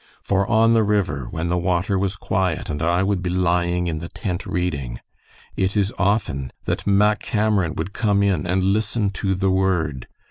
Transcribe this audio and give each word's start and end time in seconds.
For 0.23 0.47
on 0.47 0.73
the 0.73 0.81
river, 0.81 1.27
when 1.29 1.49
the 1.49 1.59
water 1.59 1.95
was 1.99 2.15
quiet 2.15 2.71
and 2.71 2.81
I 2.81 3.03
would 3.03 3.21
be 3.21 3.29
lying 3.29 3.85
in 3.85 3.99
the 3.99 4.07
tent 4.09 4.47
reading, 4.47 4.99
it 5.55 5.77
is 5.77 5.93
often 5.99 6.51
that 6.65 6.87
Mack 6.87 7.19
Cameron 7.19 7.75
would 7.75 7.93
come 7.93 8.23
in 8.23 8.47
and 8.47 8.63
listen 8.63 9.11
to 9.11 9.35
the 9.35 9.51
Word. 9.51 10.07